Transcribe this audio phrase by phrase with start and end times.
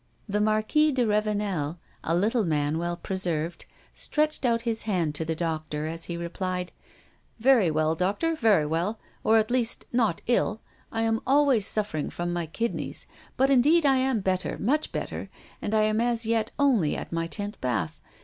[0.27, 5.35] The Marquis de Ravenel, a little man well preserved, stretched out his hand to the
[5.35, 6.71] doctor, as he replied:
[7.37, 10.59] "Very well, doctor, very well, or, at least, not ill.
[10.91, 13.05] I am always suffering from my kidneys;
[13.37, 15.29] but indeed I am better, much better;
[15.61, 18.01] and I am as yet only at my tenth bath.